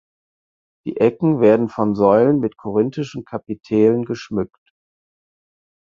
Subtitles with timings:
[0.83, 4.73] Die Ecken werden von Säulen mit korinthischen Kapitellen geschmückt.